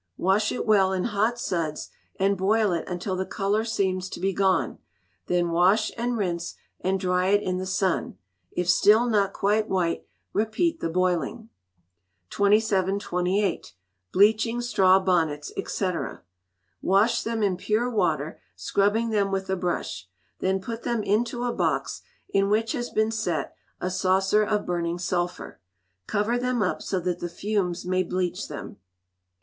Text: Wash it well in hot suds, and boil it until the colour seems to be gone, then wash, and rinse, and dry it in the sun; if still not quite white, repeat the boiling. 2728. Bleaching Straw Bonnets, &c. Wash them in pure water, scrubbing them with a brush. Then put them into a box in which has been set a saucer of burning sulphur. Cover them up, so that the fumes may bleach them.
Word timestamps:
Wash 0.17 0.51
it 0.51 0.65
well 0.65 0.91
in 0.93 1.03
hot 1.03 1.37
suds, 1.37 1.89
and 2.19 2.35
boil 2.35 2.71
it 2.71 2.89
until 2.89 3.15
the 3.15 3.23
colour 3.23 3.63
seems 3.63 4.09
to 4.09 4.19
be 4.19 4.33
gone, 4.33 4.79
then 5.27 5.51
wash, 5.51 5.91
and 5.95 6.17
rinse, 6.17 6.55
and 6.79 6.99
dry 6.99 7.27
it 7.27 7.43
in 7.43 7.59
the 7.59 7.67
sun; 7.67 8.17
if 8.49 8.67
still 8.67 9.05
not 9.07 9.31
quite 9.31 9.69
white, 9.69 10.07
repeat 10.33 10.79
the 10.79 10.89
boiling. 10.89 11.49
2728. 12.31 13.73
Bleaching 14.11 14.59
Straw 14.59 14.99
Bonnets, 14.99 15.51
&c. 15.67 15.91
Wash 16.81 17.21
them 17.21 17.43
in 17.43 17.55
pure 17.55 17.87
water, 17.87 18.41
scrubbing 18.55 19.11
them 19.11 19.31
with 19.31 19.51
a 19.51 19.55
brush. 19.55 20.09
Then 20.39 20.59
put 20.59 20.81
them 20.81 21.03
into 21.03 21.43
a 21.43 21.53
box 21.53 22.01
in 22.27 22.49
which 22.49 22.71
has 22.71 22.89
been 22.89 23.11
set 23.11 23.53
a 23.79 23.91
saucer 23.91 24.41
of 24.41 24.65
burning 24.65 24.97
sulphur. 24.97 25.59
Cover 26.07 26.39
them 26.39 26.63
up, 26.63 26.81
so 26.81 26.99
that 27.01 27.19
the 27.19 27.29
fumes 27.29 27.85
may 27.85 28.01
bleach 28.01 28.47
them. 28.47 28.77